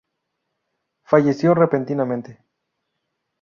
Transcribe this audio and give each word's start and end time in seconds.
Falleció 1.03 1.53
repentinamente. 1.53 2.39